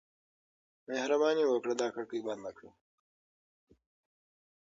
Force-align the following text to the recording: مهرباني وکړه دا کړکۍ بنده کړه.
مهرباني 0.87 1.43
وکړه 1.47 1.73
دا 1.81 1.87
کړکۍ 1.95 2.19
بنده 2.27 2.51
کړه. 2.57 2.71